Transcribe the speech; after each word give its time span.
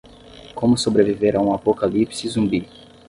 Como 0.55 0.77
sobreviver 0.77 1.35
a 1.35 1.39
um 1.41 1.53
apocalipse 1.53 2.27
zumbi 2.27 2.67